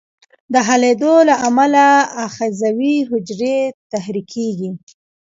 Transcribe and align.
د 0.53 0.55
حلېدو 0.67 1.13
له 1.29 1.35
امله 1.47 1.87
آخذوي 2.25 2.95
حجرې 3.09 3.57
تحریکیږي. 3.91 4.69